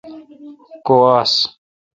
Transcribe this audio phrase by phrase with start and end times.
[0.85, 1.31] کو آس۔